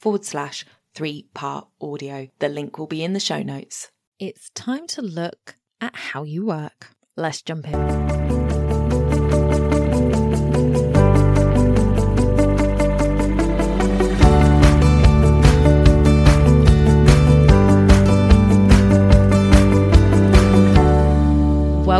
[0.00, 0.64] forward slash
[0.94, 2.28] three part audio.
[2.38, 3.90] The link will be in the show notes.
[4.18, 6.90] It's time to look at how you work.
[7.16, 8.49] Let's jump in.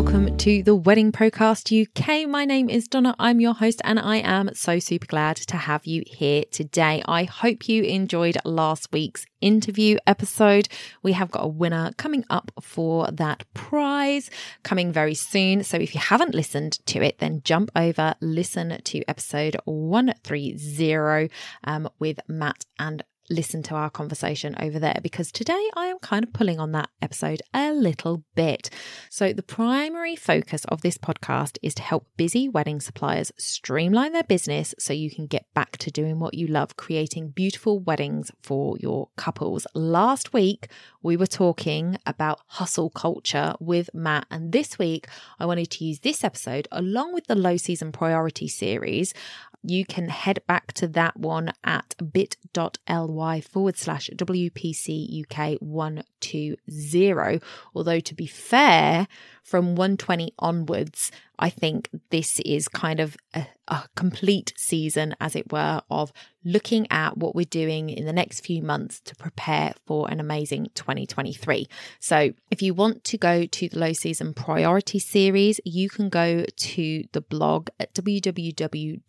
[0.03, 2.27] Welcome to the Wedding Podcast UK.
[2.27, 3.15] My name is Donna.
[3.19, 7.03] I'm your host, and I am so super glad to have you here today.
[7.07, 10.69] I hope you enjoyed last week's interview episode.
[11.03, 14.30] We have got a winner coming up for that prize
[14.63, 15.65] coming very soon.
[15.65, 21.30] So if you haven't listened to it, then jump over, listen to episode 130
[21.65, 26.25] um, with Matt and listen to our conversation over there because today I am kind
[26.25, 28.69] of pulling on that episode a little bit.
[29.09, 34.25] So, the primary focus of this podcast is to help busy wedding suppliers streamline their
[34.25, 38.77] business so you can get back to doing what you love, creating beautiful weddings for
[38.79, 39.67] your couples.
[39.75, 40.69] Last week,
[41.03, 45.07] we were talking about hustle culture with Matt, and this week,
[45.39, 49.15] I wanted to use this episode along with the low season priority series
[49.63, 57.41] you can head back to that one at bit.ly forward slash WPC UK 120.
[57.75, 59.07] Although, to be fair,
[59.43, 65.50] from 120 onwards, I think this is kind of a, a, complete season, as it
[65.50, 66.12] were, of
[66.44, 70.69] looking at what we're doing in the next few months to prepare for an amazing
[70.75, 71.66] 2023.
[71.99, 76.44] So, if you want to go to the low season priority series, you can go
[76.44, 79.01] to the blog at www.spwv.co.uk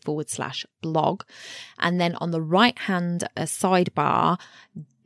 [0.00, 1.22] forward slash blog.
[1.78, 4.38] And then on the right hand uh, sidebar,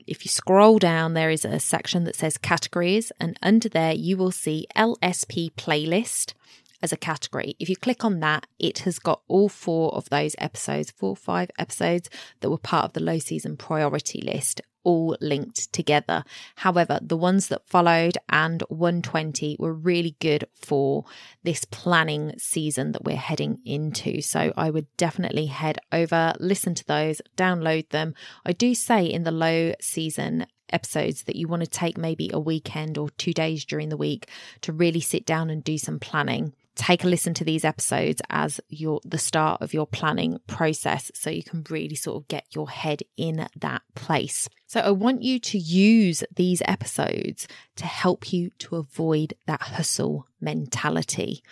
[0.07, 4.17] if you scroll down, there is a section that says categories, and under there you
[4.17, 6.35] will see LSP playlist
[6.83, 7.55] as a category.
[7.59, 11.17] If you click on that, it has got all four of those episodes, four or
[11.17, 12.09] five episodes
[12.41, 16.25] that were part of the low season priority list all linked together.
[16.57, 21.05] However, the ones that followed and 120 were really good for
[21.43, 24.21] this planning season that we're heading into.
[24.21, 28.15] So I would definitely head over, listen to those, download them.
[28.45, 32.39] I do say in the low season episodes that you want to take maybe a
[32.39, 34.29] weekend or two days during the week
[34.63, 38.61] to really sit down and do some planning take a listen to these episodes as
[38.69, 42.71] your the start of your planning process so you can really sort of get your
[42.71, 44.49] head in that place.
[44.67, 50.27] So I want you to use these episodes to help you to avoid that hustle
[50.41, 51.43] mentality.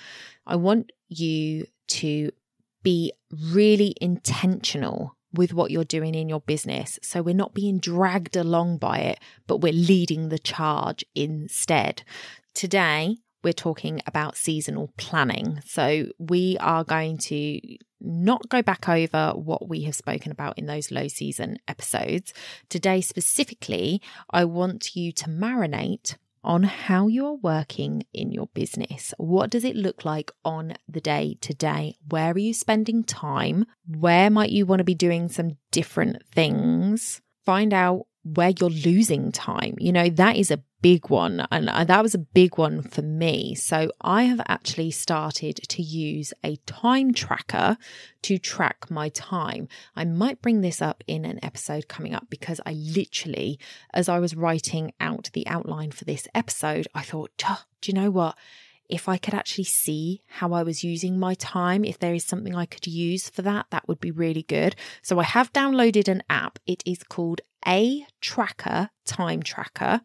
[0.46, 2.30] I want you to
[2.82, 3.12] be
[3.52, 6.98] really intentional with what you're doing in your business.
[7.02, 12.02] So we're not being dragged along by it, but we're leading the charge instead.
[12.54, 15.60] Today, we're talking about seasonal planning.
[15.64, 17.60] So we are going to
[18.00, 22.32] not go back over what we have spoken about in those low season episodes.
[22.68, 24.00] Today, specifically,
[24.30, 29.12] I want you to marinate on how you are working in your business.
[29.18, 31.96] What does it look like on the day to day?
[32.08, 33.66] Where are you spending time?
[33.86, 37.20] Where might you want to be doing some different things?
[37.44, 39.74] Find out where you're losing time.
[39.78, 41.46] You know, that is a big one.
[41.50, 43.54] And uh, that was a big one for me.
[43.54, 47.76] So I have actually started to use a time tracker
[48.22, 49.68] to track my time.
[49.96, 53.58] I might bring this up in an episode coming up because I literally,
[53.92, 58.10] as I was writing out the outline for this episode, I thought, do you know
[58.10, 58.36] what?
[58.88, 62.54] if I could actually see how I was using my time, if there is something
[62.54, 64.74] I could use for that, that would be really good.
[65.02, 66.58] So I have downloaded an app.
[66.66, 70.00] It is called A Tracker Time Tracker,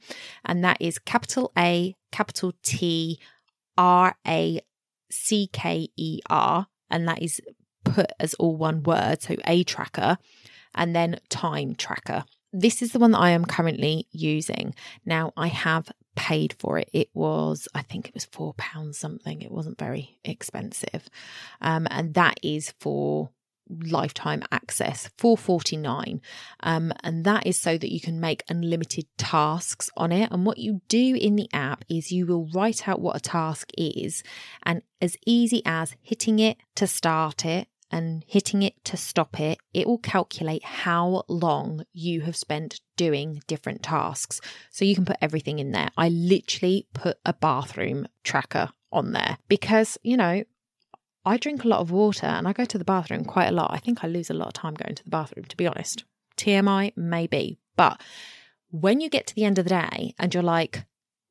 [0.45, 3.19] and that is capital A, capital T,
[3.77, 4.61] R A
[5.11, 7.41] C K E R, and that is
[7.83, 9.21] put as all one word.
[9.21, 10.17] So ATracker,
[10.75, 14.75] and then Time Tracker this is the one that I am currently using.
[15.05, 16.89] Now, I have paid for it.
[16.93, 19.41] It was, I think it was four pounds something.
[19.41, 21.09] It wasn't very expensive.
[21.61, 23.31] Um, and that is for
[23.85, 26.21] lifetime access 449
[26.61, 30.57] um, and that is so that you can make unlimited tasks on it and what
[30.57, 34.23] you do in the app is you will write out what a task is
[34.63, 39.59] and as easy as hitting it to start it and hitting it to stop it,
[39.71, 44.41] it will calculate how long you have spent doing different tasks.
[44.71, 45.89] So you can put everything in there.
[45.95, 50.43] I literally put a bathroom tracker on there because, you know,
[51.25, 53.71] I drink a lot of water and I go to the bathroom quite a lot.
[53.73, 56.03] I think I lose a lot of time going to the bathroom, to be honest.
[56.37, 57.59] TMI, maybe.
[57.75, 58.01] But
[58.71, 60.85] when you get to the end of the day and you're like,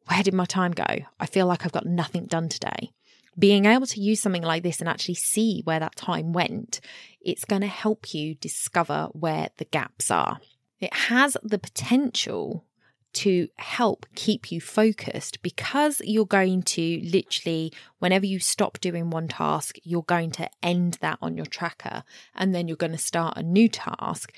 [0.07, 0.85] where did my time go?
[1.21, 2.93] I feel like I've got nothing done today.
[3.39, 6.81] Being able to use something like this and actually see where that time went,
[7.21, 10.41] it's going to help you discover where the gaps are.
[10.81, 12.65] It has the potential
[13.15, 19.29] to help keep you focused because you're going to literally, whenever you stop doing one
[19.29, 22.05] task, you're going to end that on your tracker
[22.35, 24.35] and then you're going to start a new task.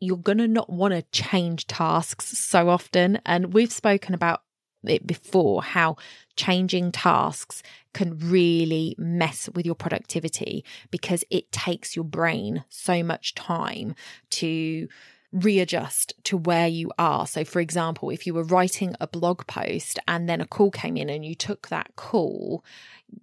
[0.00, 3.20] You're going to not want to change tasks so often.
[3.24, 4.42] And we've spoken about
[4.84, 5.96] it before how
[6.36, 7.62] changing tasks
[7.94, 13.94] can really mess with your productivity because it takes your brain so much time
[14.30, 14.86] to
[15.32, 17.26] readjust to where you are.
[17.26, 20.96] So, for example, if you were writing a blog post and then a call came
[20.96, 22.64] in and you took that call,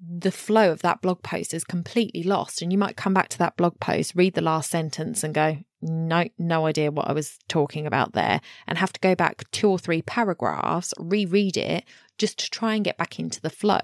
[0.02, 2.62] the flow of that blog post is completely lost.
[2.62, 5.58] And you might come back to that blog post, read the last sentence, and go,
[5.82, 9.70] no, no idea what I was talking about there, and have to go back two
[9.70, 11.84] or three paragraphs, reread it
[12.18, 13.80] just to try and get back into the flow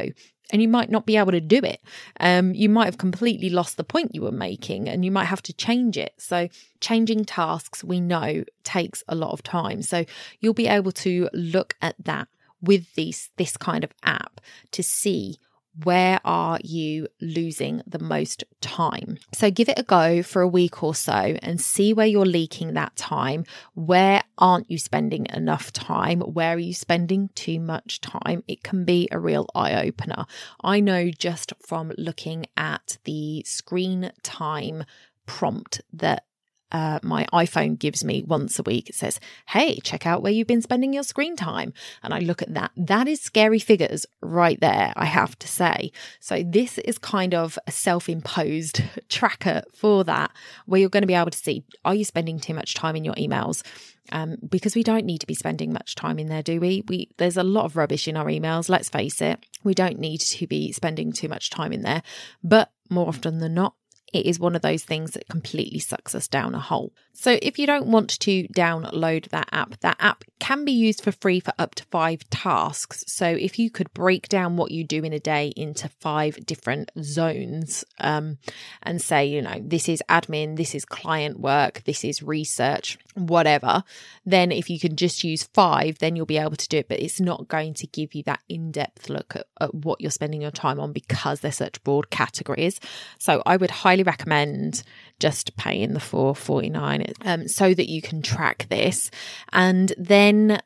[0.51, 1.81] and you might not be able to do it.
[2.19, 5.41] Um, you might have completely lost the point you were making and you might have
[5.43, 6.13] to change it.
[6.17, 6.49] So,
[6.79, 9.81] changing tasks we know takes a lot of time.
[9.81, 10.05] So,
[10.39, 12.27] you'll be able to look at that
[12.61, 14.41] with these this kind of app
[14.71, 15.37] to see
[15.83, 19.17] where are you losing the most time?
[19.33, 22.73] So give it a go for a week or so and see where you're leaking
[22.73, 23.45] that time.
[23.75, 26.21] Where aren't you spending enough time?
[26.21, 28.43] Where are you spending too much time?
[28.47, 30.25] It can be a real eye opener.
[30.63, 34.83] I know just from looking at the screen time
[35.25, 36.25] prompt that
[36.71, 38.89] uh, my iPhone gives me once a week.
[38.89, 41.73] It says, Hey, check out where you've been spending your screen time.
[42.03, 42.71] And I look at that.
[42.77, 45.91] That is scary figures right there, I have to say.
[46.19, 50.31] So, this is kind of a self imposed tracker for that,
[50.65, 53.03] where you're going to be able to see are you spending too much time in
[53.03, 53.63] your emails?
[54.11, 56.83] Um, because we don't need to be spending much time in there, do we?
[56.87, 58.69] We there's a lot of rubbish in our emails.
[58.69, 62.01] Let's face it, we don't need to be spending too much time in there.
[62.43, 63.75] But more often than not,
[64.13, 66.93] it is one of those things that completely sucks us down a hole.
[67.13, 71.11] So, if you don't want to download that app, that app can be used for
[71.11, 73.03] free for up to five tasks.
[73.07, 76.91] So, if you could break down what you do in a day into five different
[77.01, 78.37] zones um,
[78.81, 83.83] and say, you know, this is admin, this is client work, this is research, whatever,
[84.25, 86.87] then if you can just use five, then you'll be able to do it.
[86.87, 90.11] But it's not going to give you that in depth look at, at what you're
[90.11, 92.79] spending your time on because they're such broad categories.
[93.17, 94.83] So, I would highly recommend
[95.19, 99.11] just paying the 449 um, so that you can track this.
[99.51, 100.61] And then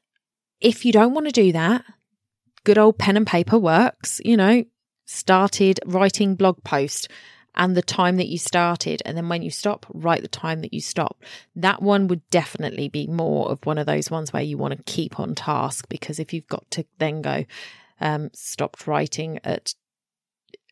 [0.61, 1.83] if you don't want to do that,
[2.63, 4.63] good old pen and paper works, you know,
[5.05, 7.09] started writing blog post
[7.55, 10.73] and the time that you started and then when you stop write the time that
[10.73, 11.23] you stop
[11.55, 14.83] that one would definitely be more of one of those ones where you want to
[14.91, 17.45] keep on task because if you've got to then go
[18.01, 19.73] um, stopped writing at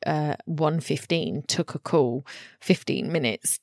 [0.05, 2.25] uh, 1.15 took a call
[2.59, 3.59] 15 minutes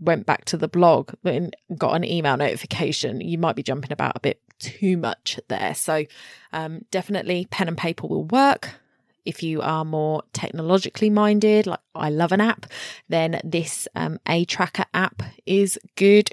[0.00, 4.16] went back to the blog and got an email notification, you might be jumping about
[4.16, 5.74] a bit too much there.
[5.74, 6.04] So,
[6.52, 8.79] um, definitely pen and paper will work.
[9.24, 12.66] If you are more technologically minded, like I love an app,
[13.08, 16.30] then this um, ATracker app is good.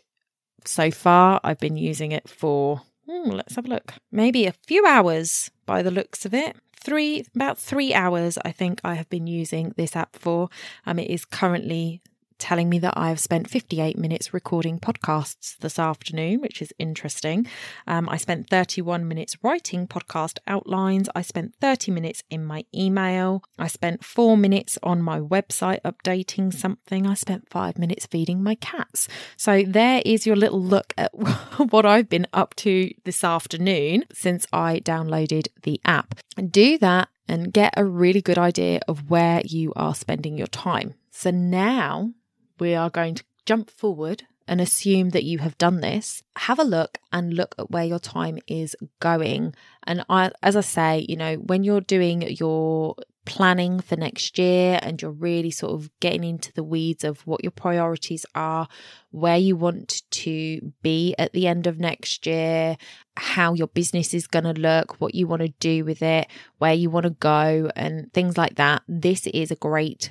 [0.65, 4.86] So far, I've been using it for, hmm, let's have a look, maybe a few
[4.86, 6.56] hours by the looks of it.
[6.79, 10.50] Three about three hours i think i have been using this app for.
[10.86, 12.01] Um it is currently
[12.38, 17.48] telling me that I have spent 58 minutes recording podcasts this afternoon, which is interesting.
[17.86, 21.10] Um, I spent 31 minutes writing podcast outlines.
[21.15, 23.44] I spent 30 minutes in my email.
[23.58, 27.08] I spent four minutes on my website updating something.
[27.08, 29.08] I spent five minutes feeding my cats.
[29.36, 31.12] So there is your little look at
[31.70, 36.15] what I've been up to this afternoon since I downloaded the app.
[36.50, 40.94] Do that and get a really good idea of where you are spending your time.
[41.12, 42.13] So now
[42.60, 46.64] we are going to jump forward and assume that you have done this, have a
[46.64, 49.54] look and look at where your time is going.
[49.86, 52.96] And I, as I say, you know, when you're doing your
[53.26, 57.44] planning for next year and you're really sort of getting into the weeds of what
[57.44, 58.70] your priorities are,
[59.12, 62.78] where you want to be at the end of next year,
[63.18, 66.28] how your business is going to look, what you want to do with it,
[66.60, 70.10] where you want to go, and things like that, this is a great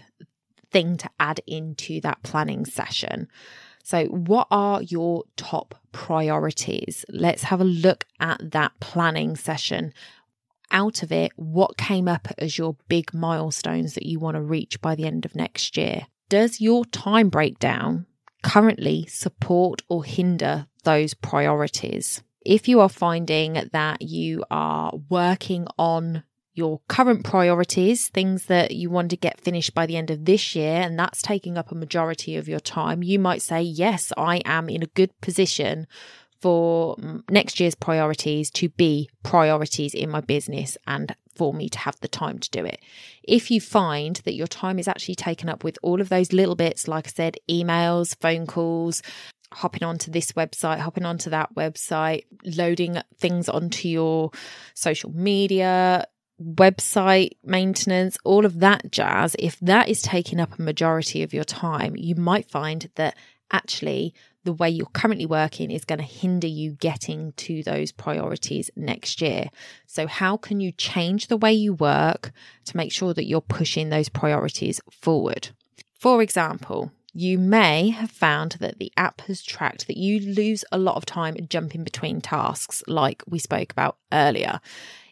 [0.76, 3.28] thing to add into that planning session.
[3.82, 7.02] So, what are your top priorities?
[7.08, 9.94] Let's have a look at that planning session.
[10.70, 14.82] Out of it, what came up as your big milestones that you want to reach
[14.82, 16.08] by the end of next year?
[16.28, 18.04] Does your time breakdown
[18.42, 22.22] currently support or hinder those priorities?
[22.44, 26.24] If you are finding that you are working on
[26.56, 30.56] your current priorities, things that you want to get finished by the end of this
[30.56, 34.40] year, and that's taking up a majority of your time, you might say, Yes, I
[34.44, 35.86] am in a good position
[36.40, 41.78] for mm, next year's priorities to be priorities in my business and for me to
[41.78, 42.80] have the time to do it.
[43.22, 46.56] If you find that your time is actually taken up with all of those little
[46.56, 49.02] bits, like I said, emails, phone calls,
[49.52, 54.30] hopping onto this website, hopping onto that website, loading things onto your
[54.74, 56.06] social media,
[56.42, 61.44] website maintenance, all of that jazz, if that is taking up a majority of your
[61.44, 63.16] time, you might find that
[63.50, 64.14] actually
[64.44, 69.20] the way you're currently working is going to hinder you getting to those priorities next
[69.20, 69.48] year.
[69.86, 72.32] So, how can you change the way you work
[72.66, 75.48] to make sure that you're pushing those priorities forward?
[75.98, 80.78] For example, you may have found that the app has tracked that you lose a
[80.78, 84.60] lot of time jumping between tasks, like we spoke about earlier.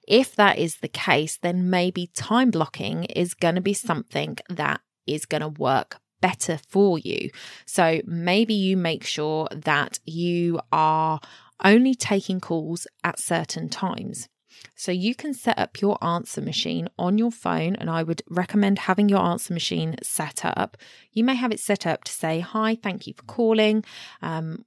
[0.06, 4.80] If that is the case, then maybe time blocking is going to be something that
[5.06, 7.30] is going to work better for you.
[7.66, 11.20] So maybe you make sure that you are
[11.62, 14.28] only taking calls at certain times.
[14.76, 18.80] So you can set up your answer machine on your phone, and I would recommend
[18.80, 20.76] having your answer machine set up.
[21.12, 23.84] You may have it set up to say, Hi, thank you for calling.
[24.22, 24.64] Um,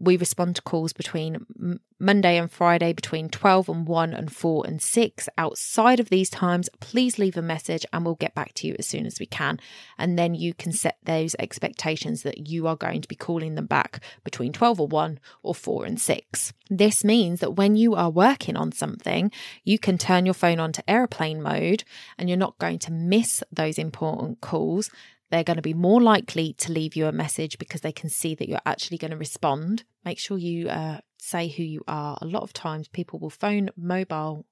[0.00, 4.80] we respond to calls between Monday and Friday between 12 and 1 and 4 and
[4.80, 5.28] 6.
[5.36, 8.86] Outside of these times, please leave a message and we'll get back to you as
[8.86, 9.58] soon as we can.
[9.98, 13.66] And then you can set those expectations that you are going to be calling them
[13.66, 16.52] back between 12 or 1 or 4 and 6.
[16.70, 19.32] This means that when you are working on something,
[19.64, 21.82] you can turn your phone on to airplane mode
[22.16, 24.90] and you're not going to miss those important calls
[25.30, 28.34] they're going to be more likely to leave you a message because they can see
[28.34, 29.84] that you're actually going to respond.
[30.04, 32.16] Make sure you uh, say who you are.
[32.20, 34.46] A lot of times, people will phone mobile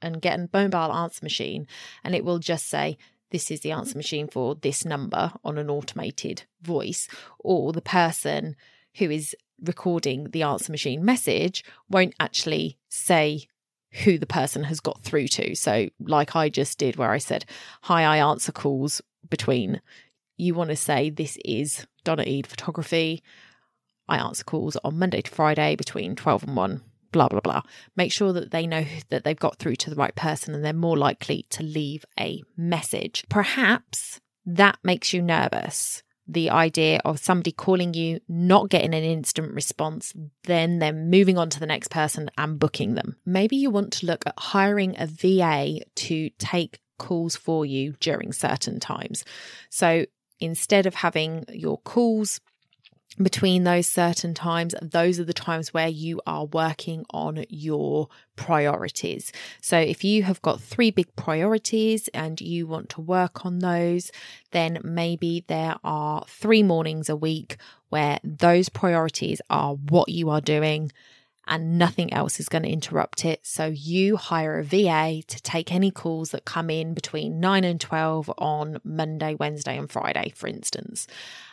[0.00, 1.66] and get a mobile answer machine,
[2.02, 2.96] and it will just say,
[3.30, 7.06] this is the answer machine for this number on an automated voice,
[7.38, 8.56] or the person
[8.96, 13.46] who is recording the answer machine message won't actually say
[14.04, 15.54] who the person has got through to.
[15.54, 17.44] So, like I just did, where I said,
[17.82, 19.80] Hi, I answer calls between
[20.38, 23.22] you want to say this is Donna Eade photography.
[24.08, 26.82] I answer calls on Monday to Friday between 12 and 1,
[27.12, 27.62] blah, blah, blah.
[27.96, 30.72] Make sure that they know that they've got through to the right person and they're
[30.72, 33.24] more likely to leave a message.
[33.28, 36.02] Perhaps that makes you nervous.
[36.26, 40.12] The idea of somebody calling you, not getting an instant response,
[40.44, 43.16] then they're moving on to the next person and booking them.
[43.24, 48.32] Maybe you want to look at hiring a VA to take calls for you during
[48.32, 49.24] certain times.
[49.70, 50.06] So
[50.40, 52.40] instead of having your calls
[53.20, 59.32] between those certain times, those are the times where you are working on your priorities.
[59.60, 64.12] So, if you have got three big priorities and you want to work on those,
[64.52, 67.56] then maybe there are three mornings a week
[67.88, 70.92] where those priorities are what you are doing
[71.48, 73.40] and nothing else is going to interrupt it.
[73.42, 77.80] So you hire a VA to take any calls that come in between 9 and
[77.80, 81.06] 12 on Monday, Wednesday, and Friday, for instance.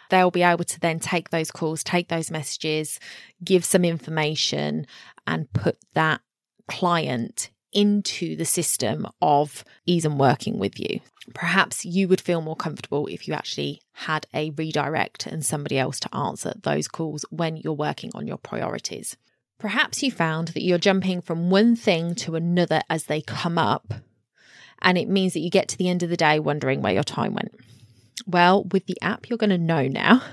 [0.09, 2.99] They'll be able to then take those calls, take those messages,
[3.43, 4.85] give some information,
[5.25, 6.21] and put that
[6.67, 10.99] client into the system of ease and working with you.
[11.33, 15.99] Perhaps you would feel more comfortable if you actually had a redirect and somebody else
[15.99, 19.17] to answer those calls when you're working on your priorities.
[19.57, 23.93] Perhaps you found that you're jumping from one thing to another as they come up,
[24.81, 27.03] and it means that you get to the end of the day wondering where your
[27.03, 27.55] time went.
[28.27, 30.21] Well, with the app, you're going to know now.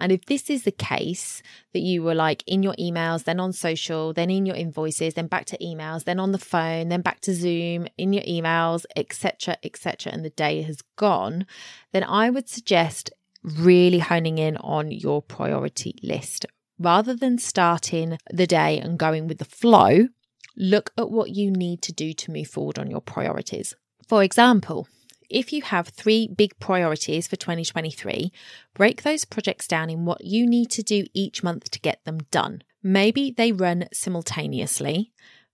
[0.00, 3.52] And if this is the case, that you were like in your emails, then on
[3.52, 7.18] social, then in your invoices, then back to emails, then on the phone, then back
[7.22, 11.46] to Zoom, in your emails, etc., etc., and the day has gone,
[11.90, 13.10] then I would suggest
[13.42, 16.46] really honing in on your priority list
[16.78, 20.08] rather than starting the day and going with the flow,
[20.56, 23.74] look at what you need to do to move forward on your priorities.
[24.06, 24.88] For example,
[25.28, 28.32] if you have three big priorities for 2023,
[28.74, 32.20] break those projects down in what you need to do each month to get them
[32.30, 32.62] done.
[32.82, 35.12] Maybe they run simultaneously.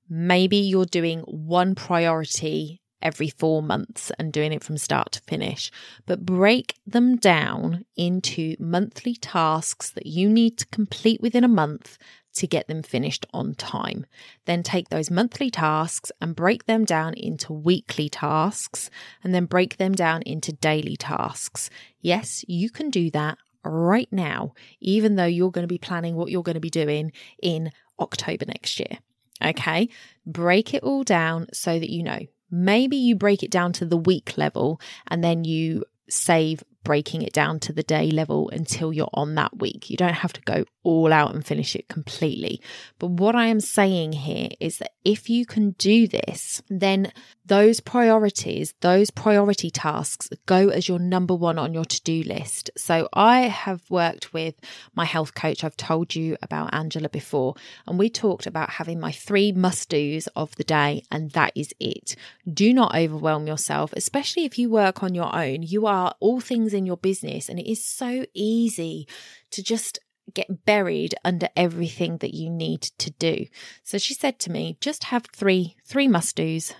[0.08, 5.70] Maybe you're doing one priority every four months and doing it from start to finish,
[6.06, 11.98] but break them down into monthly tasks that you need to complete within a month
[12.34, 14.06] to get them finished on time.
[14.46, 18.90] Then take those monthly tasks and break them down into weekly tasks
[19.22, 21.70] and then break them down into daily tasks.
[22.00, 26.30] Yes, you can do that right now, even though you're going to be planning what
[26.30, 28.98] you're going to be doing in October next year.
[29.42, 29.88] Okay,
[30.26, 32.20] break it all down so that you know.
[32.54, 37.32] Maybe you break it down to the week level and then you save breaking it
[37.32, 39.90] down to the day level until you're on that week.
[39.90, 42.60] You don't have to go all out and finish it completely.
[42.98, 47.10] But what I am saying here is that if you can do this, then
[47.46, 52.70] those priorities, those priority tasks go as your number one on your to do list.
[52.76, 54.54] So I have worked with
[54.94, 55.64] my health coach.
[55.64, 57.54] I've told you about Angela before,
[57.86, 61.74] and we talked about having my three must do's of the day, and that is
[61.80, 62.16] it.
[62.50, 65.62] Do not overwhelm yourself, especially if you work on your own.
[65.62, 69.08] You are all things in your business, and it is so easy
[69.50, 69.98] to just
[70.32, 73.46] get buried under everything that you need to do.
[73.82, 76.74] So she said to me, just have three three must do's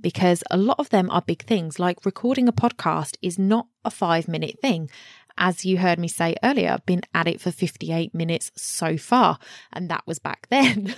[0.00, 3.90] because a lot of them are big things like recording a podcast is not a
[3.90, 4.90] 5 minute thing.
[5.38, 9.38] As you heard me say earlier, I've been at it for 58 minutes so far,
[9.72, 10.94] and that was back then.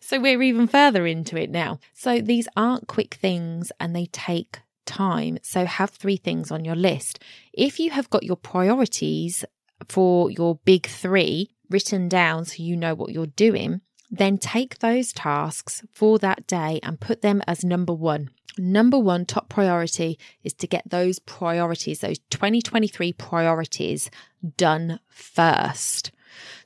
[0.00, 1.78] so we're even further into it now.
[1.92, 5.38] So these aren't quick things and they take time.
[5.42, 7.18] So have three things on your list.
[7.52, 9.44] If you have got your priorities
[9.88, 15.12] for your big three written down so you know what you're doing, then take those
[15.12, 18.30] tasks for that day and put them as number one.
[18.58, 24.10] Number one top priority is to get those priorities, those 2023 priorities
[24.56, 26.10] done first.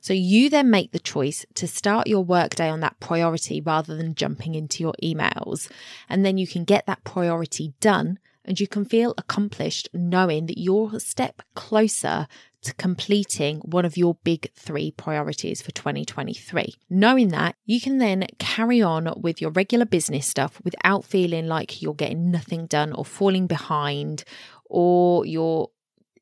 [0.01, 4.15] So you then make the choice to start your workday on that priority rather than
[4.15, 5.69] jumping into your emails.
[6.09, 10.59] And then you can get that priority done and you can feel accomplished knowing that
[10.59, 12.27] you're a step closer
[12.61, 16.73] to completing one of your big three priorities for 2023.
[16.89, 21.81] Knowing that, you can then carry on with your regular business stuff without feeling like
[21.81, 24.23] you're getting nothing done or falling behind
[24.65, 25.69] or you're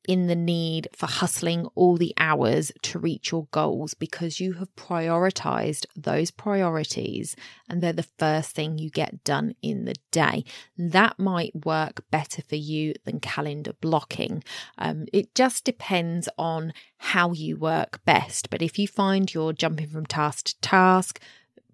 [0.06, 4.74] in the need for hustling all the hours to reach your goals because you have
[4.76, 7.36] prioritized those priorities
[7.68, 10.44] and they're the first thing you get done in the day.
[10.76, 14.44] That might work better for you than calendar blocking.
[14.78, 18.50] Um, it just depends on how you work best.
[18.50, 21.20] But if you find you're jumping from task to task,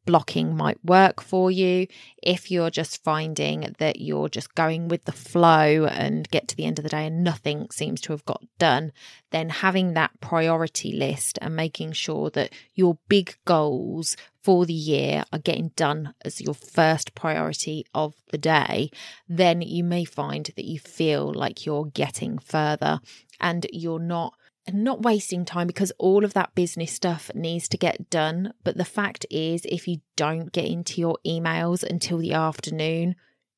[0.05, 1.87] blocking might work for you.
[2.23, 6.65] If you're just finding that you're just going with the flow and get to the
[6.65, 8.93] end of the day and nothing seems to have got done,
[9.31, 15.25] then having that priority list and making sure that your big goals for the year
[15.33, 18.91] are getting done as your first priority of the day,
[19.29, 23.01] then you may find that you feel like you're getting further
[23.39, 24.35] and you're not
[24.67, 28.53] and not wasting time because all of that business stuff needs to get done.
[28.65, 33.17] But the fact is, if you don't get into your emails until the afternoon,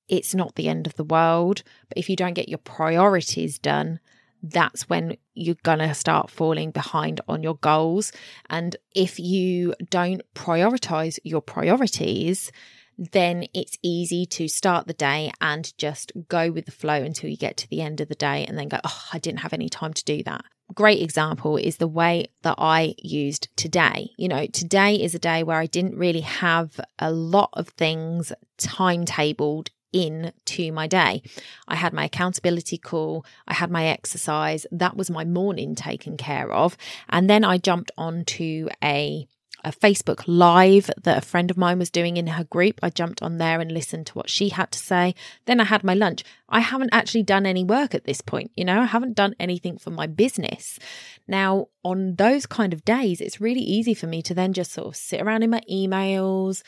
[0.08, 1.62] it's not the end of the world.
[1.88, 4.00] But if you don't get your priorities done,
[4.42, 8.12] that's when you're going to start falling behind on your goals.
[8.50, 12.50] And if you don't prioritize your priorities,
[12.98, 17.36] then it's easy to start the day and just go with the flow until you
[17.36, 19.68] get to the end of the day and then go, oh, I didn't have any
[19.68, 24.11] time to do that great example is the way that I used today.
[24.16, 28.32] You know, today is a day where I didn't really have a lot of things
[28.58, 31.22] timetabled in to my day.
[31.68, 36.50] I had my accountability call, I had my exercise, that was my morning taken care
[36.50, 36.76] of.
[37.08, 39.28] And then I jumped onto a
[39.64, 42.81] a Facebook Live that a friend of mine was doing in her group.
[42.83, 45.14] I jumped on there and listened to what she had to say.
[45.46, 46.25] Then I had my lunch.
[46.48, 48.51] I haven't actually done any work at this point.
[48.57, 50.79] You know, I haven't done anything for my business.
[51.27, 54.88] Now, on those kind of days, it's really easy for me to then just sort
[54.88, 56.62] of sit around in my emails,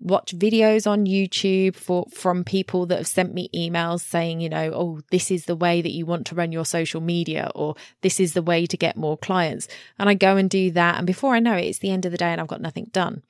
[0.00, 4.72] watch videos on YouTube for from people that have sent me emails saying, you know,
[4.74, 8.20] oh, this is the way that you want to run your social media or this
[8.20, 9.68] is the way to get more clients.
[9.98, 12.12] And I go and do that and before I know it it's the end of
[12.12, 13.22] the day and I've got nothing done.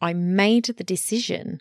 [0.00, 1.60] I made the decision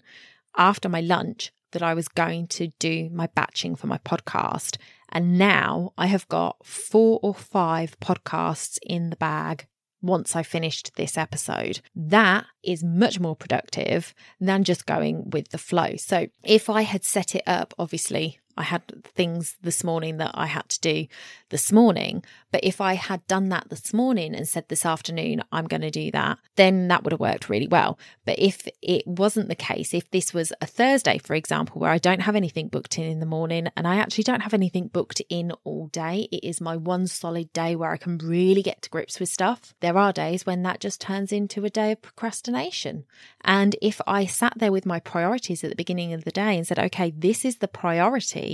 [0.58, 4.78] after my lunch that I was going to do my batching for my podcast.
[5.10, 9.68] And now I have got four or five podcasts in the bag
[10.02, 11.82] once I finished this episode.
[11.96, 15.96] That is much more productive than just going with the flow.
[15.98, 20.46] So if I had set it up, obviously, I had things this morning that I
[20.46, 21.08] had to do
[21.50, 22.24] this morning.
[22.52, 25.90] But if I had done that this morning and said this afternoon, I'm going to
[25.90, 27.98] do that, then that would have worked really well.
[28.26, 32.00] But if it wasn't the case, if this was a Thursday, for example, where I
[32.00, 35.22] don't have anything booked in in the morning and I actually don't have anything booked
[35.30, 38.90] in all day, it is my one solid day where I can really get to
[38.90, 39.74] grips with stuff.
[39.80, 43.06] There are days when that just turns into a day of procrastination.
[43.42, 46.68] And if I sat there with my priorities at the beginning of the day and
[46.68, 48.49] said, okay, this is the priority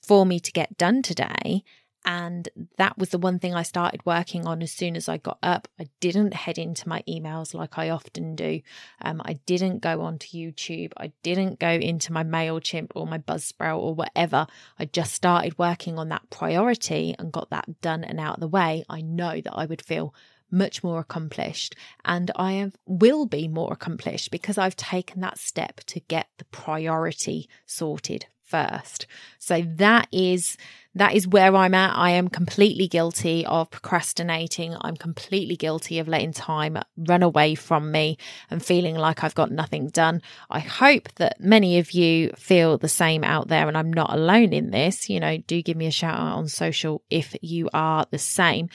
[0.00, 1.64] for me to get done today,
[2.04, 2.48] and
[2.78, 5.68] that was the one thing I started working on as soon as I got up.
[5.78, 8.62] I didn't head into my emails like I often do.
[9.02, 10.92] Um, I didn't go onto YouTube.
[10.96, 14.46] I didn't go into my MailChimp or my Buzzsprout or whatever.
[14.78, 18.48] I just started working on that priority and got that done and out of the
[18.48, 18.84] way.
[18.88, 20.14] I know that I would feel
[20.50, 21.74] much more accomplished
[22.06, 26.46] and I have, will be more accomplished because I've taken that step to get the
[26.46, 29.06] priority sorted first.
[29.38, 30.56] So that is
[30.94, 31.96] that is where I'm at.
[31.96, 34.74] I am completely guilty of procrastinating.
[34.80, 38.18] I'm completely guilty of letting time run away from me
[38.50, 40.22] and feeling like I've got nothing done.
[40.50, 44.52] I hope that many of you feel the same out there and I'm not alone
[44.52, 45.08] in this.
[45.08, 48.68] You know, do give me a shout out on social if you are the same.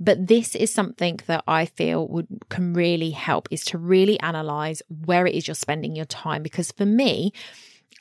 [0.00, 4.82] But this is something that I feel would can really help is to really analyze
[5.04, 7.32] where it is you're spending your time because for me,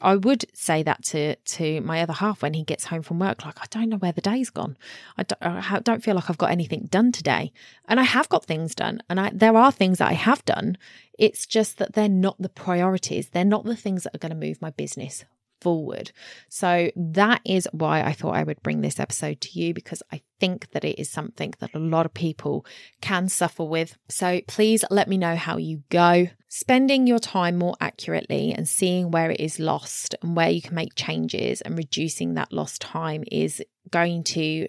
[0.01, 3.45] I would say that to to my other half when he gets home from work.
[3.45, 4.77] Like, I don't know where the day's gone.
[5.17, 7.51] I don't, I don't feel like I've got anything done today,
[7.87, 10.77] and I have got things done, and I there are things that I have done.
[11.17, 13.29] It's just that they're not the priorities.
[13.29, 15.25] They're not the things that are going to move my business
[15.61, 16.11] forward.
[16.49, 20.21] So that is why I thought I would bring this episode to you because I
[20.39, 22.65] think that it is something that a lot of people
[23.01, 23.97] can suffer with.
[24.07, 26.27] So please let me know how you go.
[26.47, 30.75] Spending your time more accurately and seeing where it is lost and where you can
[30.75, 34.67] make changes and reducing that lost time is going to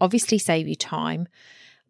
[0.00, 1.26] obviously save you time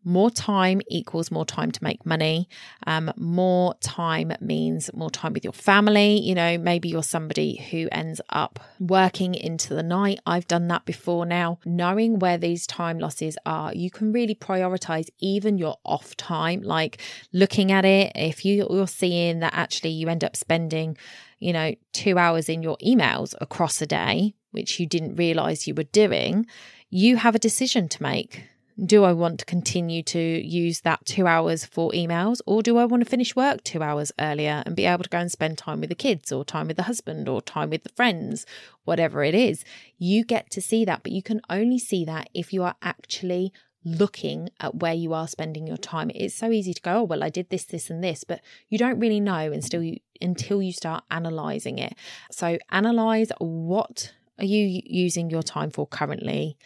[0.04, 2.48] more time equals more time to make money.
[2.86, 6.20] Um, more time means more time with your family.
[6.20, 10.20] You know, maybe you're somebody who ends up working into the night.
[10.26, 11.58] I've done that before now.
[11.64, 17.00] Knowing where these time losses are, you can really prioritize even your off time, like
[17.32, 18.12] looking at it.
[18.14, 20.96] If you're seeing that actually you end up spending,
[21.38, 25.74] you know, two hours in your emails across a day, which you didn't realize you
[25.74, 26.46] were doing,
[26.90, 28.44] you have a decision to make
[28.84, 32.84] do I want to continue to use that two hours for emails, or do I
[32.84, 35.80] want to finish work two hours earlier and be able to go and spend time
[35.80, 38.44] with the kids, or time with the husband, or time with the friends,
[38.84, 39.64] whatever it is?
[39.98, 43.52] You get to see that, but you can only see that if you are actually
[43.84, 46.10] looking at where you are spending your time.
[46.14, 48.78] It's so easy to go, oh, well, I did this, this, and this, but you
[48.78, 51.94] don't really know until you until you start analyzing it.
[52.30, 56.56] So analyze what are you using your time for currently?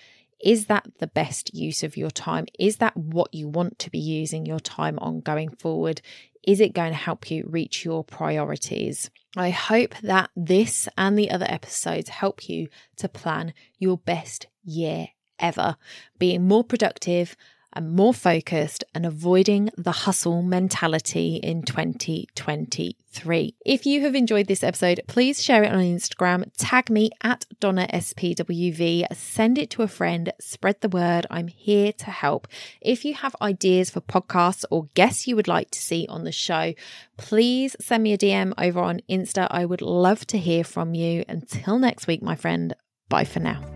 [0.42, 2.46] Is that the best use of your time?
[2.58, 6.02] Is that what you want to be using your time on going forward?
[6.46, 9.10] Is it going to help you reach your priorities?
[9.36, 15.08] I hope that this and the other episodes help you to plan your best year
[15.38, 15.76] ever,
[16.18, 17.36] being more productive,
[17.76, 23.54] and more focused and avoiding the hustle mentality in 2023.
[23.64, 27.86] If you have enjoyed this episode, please share it on Instagram, tag me at Donna
[27.92, 31.26] SPWV, send it to a friend, spread the word.
[31.30, 32.48] I'm here to help.
[32.80, 36.32] If you have ideas for podcasts or guests you would like to see on the
[36.32, 36.74] show,
[37.18, 39.46] please send me a DM over on Insta.
[39.50, 41.24] I would love to hear from you.
[41.28, 42.74] Until next week, my friend,
[43.08, 43.75] bye for now.